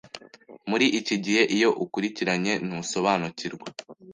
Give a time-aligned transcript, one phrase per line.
[0.69, 3.67] Muri iki gihe iyo ukurikiranye ntusobanukirwa